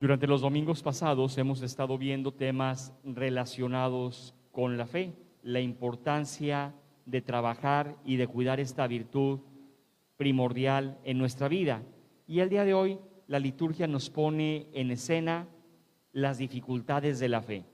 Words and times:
Durante 0.00 0.26
los 0.26 0.40
domingos 0.40 0.82
pasados 0.82 1.36
hemos 1.36 1.60
estado 1.60 1.98
viendo 1.98 2.32
temas 2.32 2.94
relacionados 3.04 4.34
con 4.50 4.78
la 4.78 4.86
fe, 4.86 5.12
la 5.42 5.60
importancia 5.60 6.74
de 7.04 7.20
trabajar 7.20 7.96
y 8.02 8.16
de 8.16 8.26
cuidar 8.26 8.60
esta 8.60 8.86
virtud 8.86 9.40
primordial 10.16 10.96
en 11.04 11.18
nuestra 11.18 11.48
vida. 11.48 11.82
Y 12.26 12.40
el 12.40 12.48
día 12.48 12.64
de 12.64 12.72
hoy 12.72 12.98
la 13.26 13.38
liturgia 13.40 13.86
nos 13.86 14.08
pone 14.08 14.68
en 14.72 14.90
escena 14.90 15.46
las 16.12 16.38
dificultades 16.38 17.18
de 17.18 17.28
la 17.28 17.42
fe. 17.42 17.66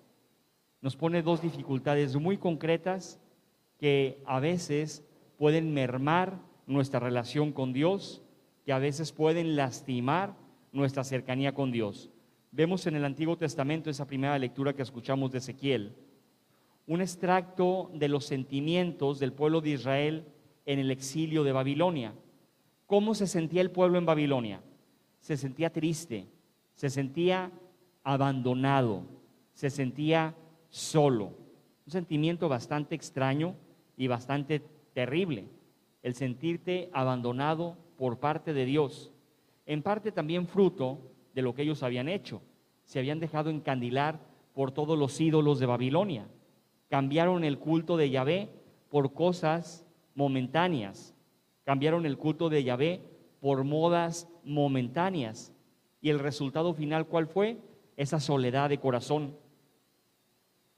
Nos 0.80 0.96
pone 0.96 1.22
dos 1.22 1.43
dificultades 1.43 2.16
muy 2.16 2.38
concretas 2.38 3.20
que 3.79 4.20
a 4.27 4.40
veces 4.40 5.04
pueden 5.38 5.72
mermar 5.72 6.40
nuestra 6.66 6.98
relación 6.98 7.52
con 7.52 7.72
Dios, 7.72 8.20
que 8.64 8.72
a 8.72 8.80
veces 8.80 9.12
pueden 9.12 9.54
lastimar 9.54 10.34
nuestra 10.72 11.04
cercanía 11.04 11.54
con 11.54 11.70
Dios. 11.70 12.11
Vemos 12.50 12.86
en 12.86 12.96
el 12.96 13.04
Antiguo 13.04 13.36
Testamento, 13.36 13.90
esa 13.90 14.06
primera 14.06 14.39
lectura 14.39 14.72
que 14.72 14.82
escuchamos 14.82 15.30
de 15.30 15.39
Ezequiel, 15.39 15.94
un 16.86 17.00
extracto 17.00 17.90
de 17.94 18.08
los 18.08 18.25
sentimientos 18.25 19.18
del 19.18 19.32
pueblo 19.32 19.61
de 19.61 19.71
Israel 19.71 20.25
en 20.64 20.79
el 20.79 20.90
exilio 20.90 21.44
de 21.44 21.52
Babilonia. 21.52 22.14
¿Cómo 22.86 23.14
se 23.14 23.26
sentía 23.26 23.61
el 23.61 23.71
pueblo 23.71 23.98
en 23.98 24.07
Babilonia? 24.07 24.62
Se 25.21 25.36
sentía 25.36 25.72
triste, 25.72 26.26
se 26.74 26.88
sentía 26.88 27.50
abandonado, 28.04 29.02
se 29.52 29.71
sentía 29.71 30.35
solo. 30.71 31.32
Un 31.86 31.93
sentimiento 31.93 32.48
bastante 32.48 32.94
extraño 32.94 33.56
y 33.97 34.06
bastante 34.06 34.62
terrible, 34.92 35.48
el 36.02 36.14
sentirte 36.14 36.91
abandonado 36.92 37.77
por 37.97 38.19
parte 38.19 38.52
de 38.52 38.64
Dios. 38.64 39.12
En 39.66 39.83
parte 39.83 40.12
también 40.12 40.47
fruto 40.47 41.00
de 41.36 41.42
lo 41.42 41.55
que 41.55 41.62
ellos 41.62 41.83
habían 41.83 42.08
hecho. 42.08 42.41
Se 42.86 42.98
habían 42.98 43.20
dejado 43.20 43.50
encandilar 43.50 44.19
por 44.55 44.72
todos 44.72 44.98
los 44.98 45.20
ídolos 45.20 45.58
de 45.58 45.67
Babilonia. 45.67 46.27
Cambiaron 46.88 47.44
el 47.44 47.58
culto 47.58 47.98
de 47.98 48.08
Yahvé 48.08 48.48
por 48.88 49.12
cosas 49.12 49.84
momentáneas. 50.14 51.14
Cambiaron 51.62 52.06
el 52.06 52.16
culto 52.16 52.48
de 52.48 52.64
Yahvé 52.64 53.02
por 53.38 53.64
modas 53.64 54.27
momentáneas. 54.44 55.52
Y 56.00 56.08
el 56.08 56.20
resultado 56.20 56.72
final, 56.72 57.06
¿cuál 57.06 57.27
fue? 57.27 57.58
Esa 57.98 58.19
soledad 58.19 58.70
de 58.70 58.78
corazón. 58.78 59.36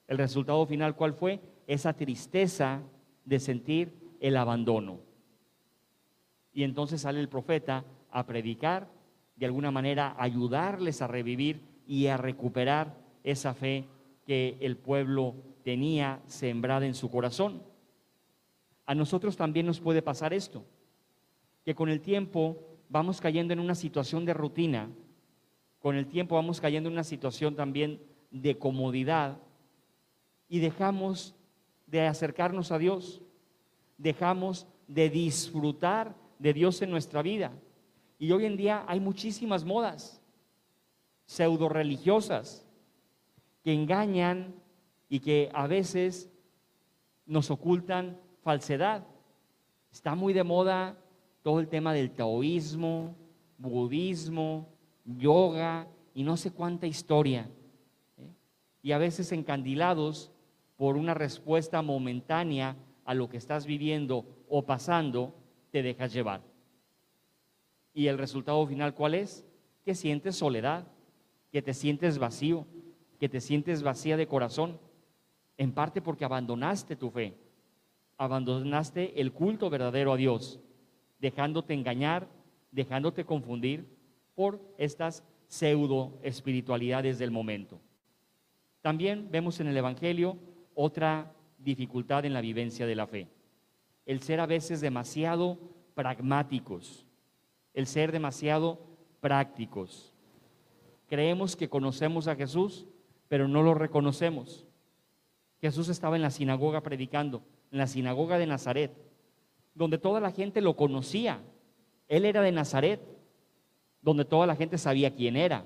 El 0.07 0.17
resultado 0.17 0.65
final, 0.65 0.93
¿cuál 0.93 1.13
fue? 1.13 1.39
Esa 1.67 1.93
tristeza 1.93 2.81
de 3.23 3.39
sentir 3.39 3.93
el 4.19 4.35
abandono. 4.35 4.99
Y 6.51 6.63
entonces 6.63 6.99
sale 6.99 7.21
el 7.21 7.29
profeta 7.29 7.85
a 8.11 8.25
predicar 8.25 8.98
de 9.39 9.45
alguna 9.45 9.71
manera 9.71 10.15
ayudarles 10.19 11.01
a 11.01 11.07
revivir 11.07 11.61
y 11.87 12.07
a 12.07 12.17
recuperar 12.17 12.93
esa 13.23 13.53
fe 13.53 13.85
que 14.25 14.57
el 14.59 14.75
pueblo 14.75 15.33
tenía 15.63 16.21
sembrada 16.27 16.85
en 16.85 16.93
su 16.93 17.09
corazón. 17.09 17.63
A 18.85 18.93
nosotros 18.93 19.37
también 19.37 19.65
nos 19.65 19.79
puede 19.79 20.01
pasar 20.01 20.33
esto, 20.33 20.65
que 21.63 21.73
con 21.73 21.89
el 21.89 22.01
tiempo 22.01 22.57
vamos 22.89 23.21
cayendo 23.21 23.53
en 23.53 23.61
una 23.61 23.75
situación 23.75 24.25
de 24.25 24.33
rutina, 24.33 24.89
con 25.79 25.95
el 25.95 26.07
tiempo 26.07 26.35
vamos 26.35 26.59
cayendo 26.59 26.89
en 26.89 26.93
una 26.93 27.03
situación 27.05 27.55
también 27.55 28.01
de 28.31 28.57
comodidad 28.57 29.37
y 30.49 30.59
dejamos 30.59 31.33
de 31.87 32.01
acercarnos 32.01 32.73
a 32.73 32.77
Dios, 32.77 33.21
dejamos 33.97 34.67
de 34.87 35.09
disfrutar 35.09 36.13
de 36.39 36.53
Dios 36.53 36.81
en 36.81 36.91
nuestra 36.91 37.21
vida. 37.21 37.53
Y 38.19 38.31
hoy 38.33 38.45
en 38.45 38.57
día 38.57 38.83
hay 38.87 38.99
muchísimas 38.99 39.63
modas 39.63 40.21
pseudo 41.25 41.69
religiosas 41.69 42.67
que 43.63 43.71
engañan 43.71 44.55
y 45.07 45.19
que 45.19 45.49
a 45.53 45.67
veces 45.67 46.29
nos 47.25 47.49
ocultan 47.49 48.19
falsedad. 48.41 49.05
Está 49.91 50.15
muy 50.15 50.33
de 50.33 50.43
moda 50.43 50.97
todo 51.43 51.59
el 51.59 51.67
tema 51.67 51.93
del 51.93 52.11
taoísmo, 52.11 53.15
budismo, 53.57 54.67
yoga 55.05 55.87
y 56.13 56.23
no 56.23 56.35
sé 56.35 56.51
cuánta 56.51 56.87
historia. 56.87 57.49
¿eh? 58.17 58.33
Y 58.81 58.91
a 58.91 58.97
veces 58.97 59.31
encandilados 59.31 60.31
por 60.77 60.97
una 60.97 61.13
respuesta 61.13 61.81
momentánea 61.81 62.75
a 63.05 63.13
lo 63.13 63.29
que 63.29 63.37
estás 63.37 63.65
viviendo 63.65 64.25
o 64.49 64.65
pasando, 64.65 65.35
te 65.71 65.83
dejas 65.83 66.11
llevar. 66.11 66.48
Y 67.93 68.07
el 68.07 68.17
resultado 68.17 68.65
final, 68.67 68.93
¿cuál 68.93 69.15
es? 69.15 69.45
Que 69.83 69.95
sientes 69.95 70.35
soledad, 70.35 70.87
que 71.51 71.61
te 71.61 71.73
sientes 71.73 72.17
vacío, 72.17 72.65
que 73.19 73.29
te 73.29 73.41
sientes 73.41 73.83
vacía 73.83 74.17
de 74.17 74.27
corazón, 74.27 74.79
en 75.57 75.73
parte 75.73 76.01
porque 76.01 76.25
abandonaste 76.25 76.95
tu 76.95 77.09
fe, 77.09 77.35
abandonaste 78.17 79.19
el 79.19 79.33
culto 79.33 79.69
verdadero 79.69 80.13
a 80.13 80.17
Dios, 80.17 80.59
dejándote 81.19 81.73
engañar, 81.73 82.29
dejándote 82.71 83.25
confundir 83.25 83.85
por 84.35 84.61
estas 84.77 85.23
pseudo 85.47 86.17
espiritualidades 86.23 87.19
del 87.19 87.31
momento. 87.31 87.81
También 88.81 89.27
vemos 89.29 89.59
en 89.59 89.67
el 89.67 89.75
Evangelio 89.75 90.37
otra 90.75 91.33
dificultad 91.57 92.23
en 92.23 92.33
la 92.33 92.41
vivencia 92.41 92.85
de 92.85 92.95
la 92.95 93.07
fe, 93.07 93.27
el 94.05 94.21
ser 94.21 94.39
a 94.39 94.45
veces 94.45 94.79
demasiado 94.79 95.59
pragmáticos, 95.93 97.05
el 97.79 97.87
ser 97.87 98.11
demasiado 98.11 98.77
prácticos. 99.21 100.11
Creemos 101.07 101.55
que 101.55 101.69
conocemos 101.69 102.27
a 102.27 102.35
Jesús, 102.35 102.85
pero 103.29 103.47
no 103.47 103.63
lo 103.63 103.73
reconocemos. 103.73 104.67
Jesús 105.61 105.87
estaba 105.87 106.17
en 106.17 106.21
la 106.21 106.29
sinagoga 106.29 106.81
predicando, 106.81 107.41
en 107.71 107.77
la 107.77 107.87
sinagoga 107.87 108.37
de 108.37 108.47
Nazaret, 108.47 108.91
donde 109.73 109.97
toda 109.97 110.19
la 110.19 110.31
gente 110.31 110.59
lo 110.59 110.75
conocía. 110.75 111.41
Él 112.09 112.25
era 112.25 112.41
de 112.41 112.51
Nazaret, 112.51 112.99
donde 114.01 114.25
toda 114.25 114.45
la 114.45 114.57
gente 114.57 114.77
sabía 114.77 115.15
quién 115.15 115.37
era. 115.37 115.63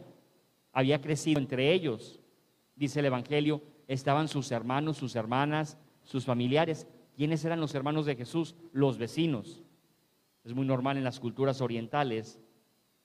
Había 0.71 1.01
crecido 1.01 1.39
entre 1.39 1.73
ellos. 1.73 2.19
Dice 2.75 2.99
el 2.99 3.07
Evangelio, 3.07 3.63
estaban 3.87 4.27
sus 4.27 4.51
hermanos, 4.51 4.97
sus 4.97 5.15
hermanas, 5.15 5.79
sus 6.03 6.25
familiares. 6.25 6.85
¿Quiénes 7.15 7.43
eran 7.43 7.59
los 7.59 7.73
hermanos 7.73 8.05
de 8.05 8.15
Jesús? 8.15 8.55
Los 8.71 8.99
vecinos. 8.99 9.63
Es 10.43 10.53
muy 10.53 10.65
normal 10.65 10.97
en 10.97 11.03
las 11.03 11.19
culturas 11.19 11.61
orientales 11.61 12.39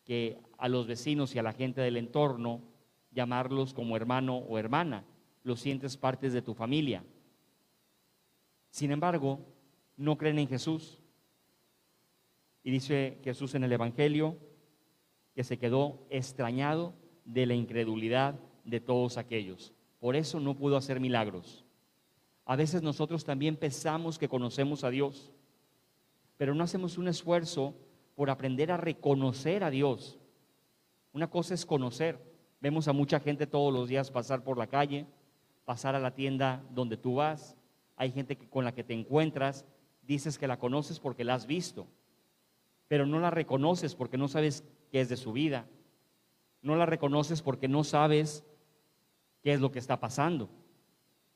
que 0.04 0.41
a 0.56 0.69
los 0.69 0.87
vecinos 0.87 1.34
y 1.34 1.38
a 1.38 1.43
la 1.43 1.53
gente 1.53 1.81
del 1.81 1.97
entorno 1.97 2.62
llamarlos 3.12 3.75
como 3.75 3.97
hermano 3.97 4.38
o 4.38 4.59
hermana. 4.59 5.04
Los 5.43 5.60
sientes 5.60 5.97
partes 5.97 6.32
de 6.32 6.43
tu 6.43 6.54
familia. 6.54 7.04
Sin 8.71 8.91
embargo, 8.91 9.41
no 9.97 10.19
creen 10.19 10.38
en 10.38 10.48
Jesús. 10.48 11.00
Y 12.62 12.71
dice 12.71 13.19
Jesús 13.22 13.54
en 13.54 13.65
el 13.65 13.72
Evangelio 13.72 14.37
que 15.34 15.44
se 15.44 15.59
quedó 15.59 16.06
extrañado 16.10 16.94
de 17.25 17.47
la 17.47 17.54
incredulidad 17.54 18.38
de 18.65 18.81
todos 18.81 19.16
aquellos. 19.16 19.72
Por 20.00 20.16
eso 20.16 20.41
no 20.41 20.56
pudo 20.56 20.77
hacer 20.77 21.00
milagros. 21.00 21.65
A 22.44 22.56
veces 22.56 22.82
nosotros 22.82 23.25
también 23.25 23.56
pensamos 23.56 24.19
que 24.19 24.28
conocemos 24.28 24.82
a 24.84 24.91
Dios 24.91 25.32
pero 26.38 26.54
no 26.54 26.65
hacemos 26.65 26.97
un 26.97 27.09
esfuerzo 27.09 27.75
por 28.15 28.31
aprender 28.31 28.72
a 28.72 28.78
reconocer 28.78 29.62
a 29.62 29.71
Dios. 29.71 30.19
Una 31.12 31.28
cosa 31.28 31.53
es 31.53 31.66
conocer. 31.66 32.19
Vemos 32.60 32.88
a 32.88 32.93
mucha 32.93 33.21
gente 33.21 33.47
todos 33.47 33.75
los 33.75 33.88
días 33.88 34.10
pasar 34.10 34.43
por 34.43 34.56
la 34.56 34.69
calle, 34.69 35.06
pasar 35.65 35.94
a 35.94 36.00
la 36.00 36.15
tienda 36.15 36.65
donde 36.71 36.97
tú 36.97 37.16
vas. 37.16 37.56
Hay 37.97 38.12
gente 38.12 38.37
con 38.37 38.65
la 38.65 38.72
que 38.72 38.84
te 38.84 38.94
encuentras, 38.94 39.66
dices 40.03 40.38
que 40.38 40.47
la 40.47 40.59
conoces 40.59 41.00
porque 41.00 41.25
la 41.25 41.34
has 41.34 41.47
visto, 41.47 41.87
pero 42.87 43.04
no 43.04 43.19
la 43.19 43.31
reconoces 43.31 43.94
porque 43.94 44.16
no 44.16 44.28
sabes 44.28 44.65
qué 44.91 45.00
es 45.00 45.09
de 45.09 45.16
su 45.16 45.32
vida. 45.32 45.66
No 46.62 46.77
la 46.77 46.87
reconoces 46.87 47.43
porque 47.43 47.69
no 47.69 47.84
sabes 47.84 48.44
qué 49.42 49.53
es 49.53 49.60
lo 49.60 49.72
que 49.72 49.78
está 49.80 49.98
pasando. 49.98 50.48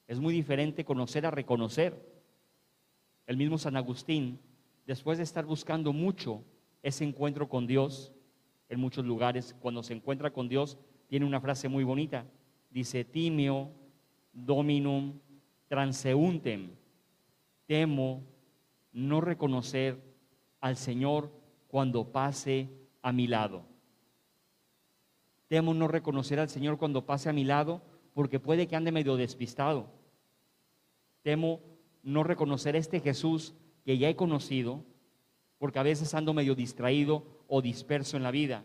Es 0.07 0.21
muy 0.21 0.33
diferente 0.33 0.85
conocer 0.85 1.27
a 1.27 1.31
reconocer. 1.31 2.09
El 3.27 3.37
mismo 3.37 3.59
San 3.59 3.77
Agustín 3.77 4.41
después 4.87 5.19
de 5.19 5.25
estar 5.25 5.45
buscando 5.45 5.93
mucho 5.93 6.43
ese 6.83 7.05
encuentro 7.05 7.49
con 7.49 7.67
Dios 7.67 8.13
en 8.69 8.81
muchos 8.81 9.05
lugares, 9.05 9.55
cuando 9.61 9.83
se 9.83 9.95
encuentra 9.95 10.33
con 10.33 10.49
Dios, 10.49 10.79
tiene 11.07 11.27
una 11.27 11.41
frase 11.41 11.69
muy 11.69 11.85
bonita. 11.85 12.25
Dice, 12.71 13.05
timio 13.05 13.71
dominum 14.33 15.19
transeuntem. 15.69 16.71
Temo 17.67 18.23
no 18.93 19.21
reconocer 19.21 20.03
al 20.61 20.77
Señor 20.77 21.31
cuando 21.69 22.11
pase 22.13 22.69
a 23.03 23.13
mi 23.13 23.27
lado. 23.27 23.65
Temo 25.49 25.75
no 25.75 25.87
reconocer 25.87 26.41
al 26.41 26.49
Señor 26.49 26.79
cuando 26.79 27.05
pase 27.05 27.29
a 27.29 27.33
mi 27.33 27.45
lado 27.45 27.83
porque 28.15 28.41
puede 28.41 28.67
que 28.67 28.77
ande 28.77 28.93
medio 28.93 29.17
despistado. 29.17 29.87
Temo 31.23 31.61
no 32.03 32.25
reconocer 32.25 32.75
a 32.75 32.79
este 32.79 33.01
Jesús 33.01 33.55
que 33.85 33.99
ya 33.99 34.09
he 34.09 34.17
conocido, 34.17 34.85
porque 35.59 35.79
a 35.79 35.83
veces 35.83 36.15
ando 36.15 36.35
medio 36.35 36.55
distraído 36.55 37.25
o 37.49 37.63
disperso 37.63 38.17
en 38.17 38.23
la 38.23 38.31
vida. 38.31 38.65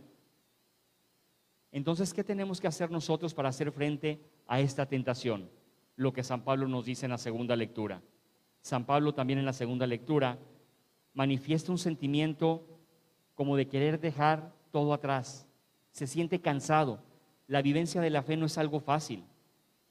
Entonces, 1.72 2.14
¿qué 2.14 2.24
tenemos 2.24 2.60
que 2.60 2.68
hacer 2.68 2.90
nosotros 2.90 3.34
para 3.34 3.50
hacer 3.50 3.72
frente 3.72 4.20
a 4.48 4.60
esta 4.60 4.86
tentación? 4.86 5.50
Lo 5.96 6.14
que 6.14 6.24
San 6.24 6.44
Pablo 6.44 6.68
nos 6.68 6.86
dice 6.86 7.06
en 7.06 7.12
la 7.12 7.18
segunda 7.18 7.56
lectura. 7.56 8.02
San 8.62 8.86
Pablo 8.86 9.14
también 9.14 9.40
en 9.40 9.46
la 9.46 9.54
segunda 9.54 9.86
lectura 9.86 10.40
manifiesta 11.14 11.72
un 11.72 11.78
sentimiento 11.78 12.66
como 13.36 13.56
de 13.56 13.68
querer 13.68 14.00
dejar 14.00 14.54
todo 14.72 14.94
atrás. 14.94 15.48
Se 15.92 16.08
siente 16.08 16.42
cansado. 16.42 17.04
La 17.48 17.62
vivencia 17.62 18.02
de 18.02 18.10
la 18.10 18.24
fe 18.24 18.38
no 18.38 18.46
es 18.46 18.58
algo 18.58 18.80
fácil. 18.80 19.24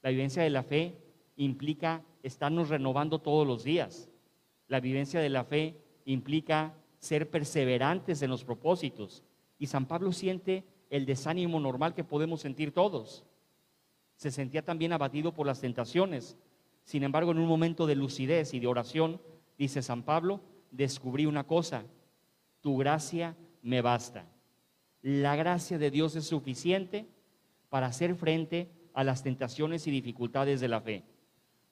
La 0.01 0.09
vivencia 0.09 0.43
de 0.43 0.49
la 0.49 0.63
fe 0.63 0.95
implica 1.35 2.03
estarnos 2.23 2.69
renovando 2.69 3.19
todos 3.19 3.47
los 3.47 3.63
días. 3.63 4.09
La 4.67 4.79
vivencia 4.79 5.19
de 5.19 5.29
la 5.29 5.43
fe 5.43 5.77
implica 6.05 6.73
ser 6.99 7.29
perseverantes 7.29 8.21
en 8.21 8.29
los 8.29 8.43
propósitos. 8.43 9.23
Y 9.59 9.67
San 9.67 9.85
Pablo 9.85 10.11
siente 10.11 10.65
el 10.89 11.05
desánimo 11.05 11.59
normal 11.59 11.93
que 11.93 12.03
podemos 12.03 12.41
sentir 12.41 12.73
todos. 12.73 13.25
Se 14.15 14.31
sentía 14.31 14.63
también 14.63 14.93
abatido 14.93 15.33
por 15.33 15.45
las 15.45 15.61
tentaciones. 15.61 16.37
Sin 16.83 17.03
embargo, 17.03 17.31
en 17.31 17.39
un 17.39 17.47
momento 17.47 17.85
de 17.85 17.95
lucidez 17.95 18.53
y 18.53 18.59
de 18.59 18.67
oración, 18.67 19.21
dice 19.57 19.81
San 19.81 20.03
Pablo, 20.03 20.41
descubrí 20.71 21.25
una 21.25 21.45
cosa, 21.45 21.83
tu 22.61 22.77
gracia 22.77 23.35
me 23.61 23.81
basta. 23.81 24.25
La 25.01 25.35
gracia 25.35 25.77
de 25.77 25.91
Dios 25.91 26.15
es 26.15 26.25
suficiente 26.25 27.07
para 27.69 27.87
hacer 27.87 28.15
frente 28.15 28.69
a 28.93 29.03
las 29.03 29.23
tentaciones 29.23 29.85
y 29.87 29.91
dificultades 29.91 30.59
de 30.59 30.67
la 30.67 30.81
fe. 30.81 31.03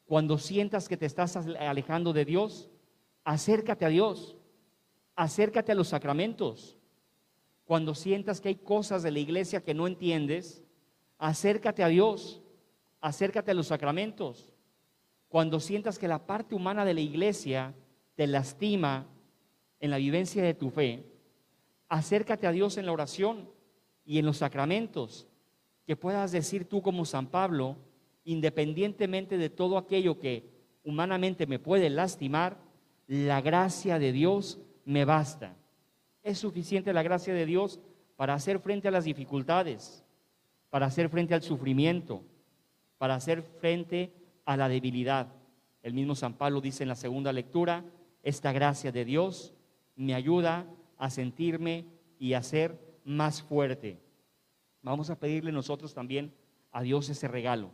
Cuando 0.06 0.38
sientas 0.38 0.88
que 0.88 0.98
te 0.98 1.08
estás 1.08 1.36
alejando 1.36 2.14
de 2.14 2.26
Dios, 2.26 2.70
acércate 3.26 3.84
a 3.84 3.90
Dios, 3.90 4.38
acércate 5.16 5.74
a 5.74 5.76
los 5.76 5.90
sacramentos. 5.90 6.78
Cuando 7.66 7.96
sientas 7.96 8.40
que 8.40 8.50
hay 8.50 8.56
cosas 8.56 9.04
de 9.04 9.12
la 9.12 9.20
iglesia 9.20 9.62
que 9.62 9.74
no 9.74 9.88
entiendes, 9.88 10.64
acércate 11.18 11.84
a 11.84 11.88
Dios, 11.88 12.42
acércate 13.02 13.52
a 13.52 13.56
los 13.56 13.68
sacramentos. 13.68 14.54
Cuando 15.28 15.60
sientas 15.60 15.98
que 15.98 16.08
la 16.08 16.26
parte 16.26 16.56
humana 16.56 16.86
de 16.86 16.94
la 16.94 17.02
iglesia 17.02 17.74
te 18.16 18.28
lastima 18.28 19.08
en 19.80 19.90
la 19.90 19.98
vivencia 19.98 20.44
de 20.44 20.54
tu 20.54 20.70
fe, 20.70 21.04
acércate 21.90 22.46
a 22.46 22.52
Dios 22.52 22.78
en 22.78 22.86
la 22.86 22.92
oración 22.92 23.50
y 24.06 24.20
en 24.20 24.26
los 24.26 24.38
sacramentos, 24.38 25.28
que 25.88 25.96
puedas 25.96 26.32
decir 26.32 26.70
tú 26.70 26.84
como 26.84 27.06
San 27.06 27.28
Pablo, 27.28 27.76
independientemente 28.24 29.38
de 29.40 29.50
todo 29.50 29.80
aquello 29.80 30.20
que 30.20 30.48
humanamente 30.84 31.48
me 31.48 31.58
puede 31.58 31.90
lastimar, 31.90 32.65
la 33.08 33.42
gracia 33.42 34.00
de 34.00 34.12
Dios 34.12 34.60
me 34.84 35.06
basta. 35.06 35.56
Es 36.24 36.40
suficiente 36.40 36.94
la 36.94 37.04
gracia 37.04 37.34
de 37.34 37.46
Dios 37.46 37.80
para 38.16 38.34
hacer 38.34 38.60
frente 38.60 38.88
a 38.88 38.92
las 38.92 39.06
dificultades, 39.06 40.04
para 40.70 40.88
hacer 40.88 41.10
frente 41.10 41.34
al 41.34 41.44
sufrimiento, 41.44 42.24
para 42.98 43.16
hacer 43.16 43.44
frente 43.44 44.12
a 44.46 44.58
la 44.58 44.70
debilidad. 44.70 45.28
El 45.84 45.94
mismo 45.94 46.16
San 46.16 46.34
Pablo 46.34 46.62
dice 46.62 46.84
en 46.84 46.90
la 46.90 46.96
segunda 46.96 47.32
lectura, 47.32 47.84
esta 48.24 48.52
gracia 48.52 48.92
de 48.92 49.06
Dios 49.06 49.54
me 49.96 50.16
ayuda 50.16 50.66
a 50.98 51.10
sentirme 51.10 51.86
y 52.18 52.34
a 52.34 52.42
ser 52.42 52.80
más 53.04 53.44
fuerte. 53.44 54.00
Vamos 54.82 55.10
a 55.10 55.20
pedirle 55.20 55.52
nosotros 55.52 55.94
también 55.94 56.34
a 56.72 56.82
Dios 56.82 57.10
ese 57.10 57.28
regalo, 57.28 57.72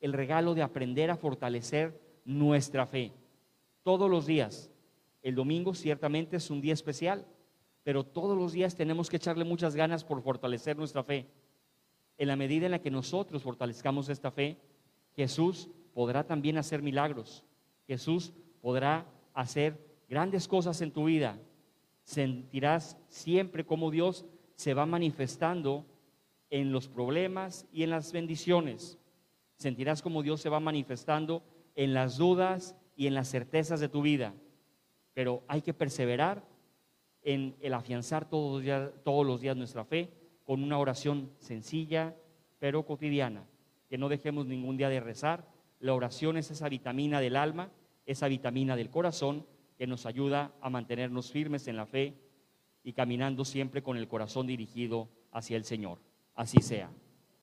el 0.00 0.12
regalo 0.12 0.54
de 0.54 0.62
aprender 0.62 1.10
a 1.10 1.16
fortalecer 1.16 2.00
nuestra 2.24 2.86
fe 2.86 3.12
todos 3.82 4.10
los 4.10 4.26
días. 4.26 4.69
El 5.22 5.34
domingo 5.34 5.74
ciertamente 5.74 6.36
es 6.36 6.50
un 6.50 6.60
día 6.60 6.72
especial, 6.72 7.26
pero 7.82 8.04
todos 8.04 8.36
los 8.36 8.52
días 8.52 8.74
tenemos 8.74 9.08
que 9.08 9.16
echarle 9.16 9.44
muchas 9.44 9.74
ganas 9.74 10.04
por 10.04 10.22
fortalecer 10.22 10.76
nuestra 10.76 11.02
fe. 11.02 11.26
En 12.18 12.28
la 12.28 12.36
medida 12.36 12.66
en 12.66 12.72
la 12.72 12.82
que 12.82 12.90
nosotros 12.90 13.42
fortalezcamos 13.42 14.08
esta 14.08 14.30
fe, 14.30 14.58
Jesús 15.16 15.68
podrá 15.94 16.24
también 16.24 16.58
hacer 16.58 16.82
milagros. 16.82 17.44
Jesús 17.86 18.32
podrá 18.60 19.06
hacer 19.34 19.78
grandes 20.08 20.48
cosas 20.48 20.80
en 20.80 20.92
tu 20.92 21.04
vida, 21.04 21.38
sentirás 22.04 22.96
siempre 23.08 23.64
cómo 23.64 23.90
Dios 23.90 24.26
se 24.56 24.74
va 24.74 24.84
manifestando 24.86 25.86
en 26.50 26.72
los 26.72 26.88
problemas 26.88 27.66
y 27.72 27.84
en 27.84 27.90
las 27.90 28.12
bendiciones. 28.12 28.98
Sentirás 29.56 30.02
cómo 30.02 30.22
Dios 30.22 30.40
se 30.40 30.48
va 30.48 30.60
manifestando 30.60 31.42
en 31.76 31.94
las 31.94 32.16
dudas 32.16 32.76
y 32.96 33.06
en 33.06 33.14
las 33.14 33.28
certezas 33.30 33.80
de 33.80 33.88
tu 33.88 34.02
vida. 34.02 34.34
Pero 35.14 35.42
hay 35.48 35.62
que 35.62 35.74
perseverar 35.74 36.44
en 37.22 37.56
el 37.60 37.74
afianzar 37.74 38.28
todos 38.28 38.52
los 38.52 38.62
días, 38.62 38.90
todos 39.04 39.26
los 39.26 39.40
días 39.40 39.56
nuestra 39.56 39.84
fe 39.84 40.10
con 40.44 40.62
una 40.62 40.78
oración 40.78 41.30
sencilla 41.38 42.16
pero 42.58 42.84
cotidiana. 42.84 43.44
Que 43.88 43.98
no 43.98 44.08
dejemos 44.08 44.46
ningún 44.46 44.76
día 44.76 44.88
de 44.88 45.00
rezar. 45.00 45.48
La 45.80 45.94
oración 45.94 46.36
es 46.36 46.50
esa 46.50 46.68
vitamina 46.68 47.20
del 47.20 47.36
alma, 47.36 47.70
esa 48.06 48.28
vitamina 48.28 48.76
del 48.76 48.90
corazón 48.90 49.46
que 49.76 49.86
nos 49.86 50.06
ayuda 50.06 50.52
a 50.60 50.70
mantenernos 50.70 51.32
firmes 51.32 51.66
en 51.66 51.76
la 51.76 51.86
fe 51.86 52.14
y 52.84 52.92
caminando 52.92 53.44
siempre 53.44 53.82
con 53.82 53.96
el 53.96 54.08
corazón 54.08 54.46
dirigido 54.46 55.08
hacia 55.32 55.56
el 55.56 55.64
Señor. 55.64 55.98
Así 56.34 56.60
sea. 56.60 56.90